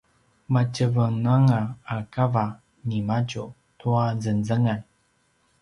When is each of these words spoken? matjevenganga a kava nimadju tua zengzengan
matjevenganga 0.53 1.59
a 1.95 1.97
kava 2.13 2.45
nimadju 2.87 3.45
tua 3.79 4.05
zengzengan 4.23 4.81